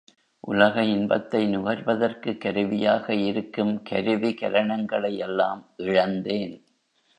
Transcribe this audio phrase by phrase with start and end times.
[0.43, 6.55] உலக இன்பத்தை நுகர்வதற்குக் கருவியாக இருக்கும் கருவி கரணங்களை எல்லாம் இழந்தேன்.